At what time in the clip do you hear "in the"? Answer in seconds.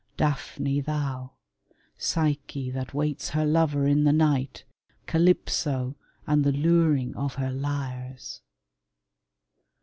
3.85-4.11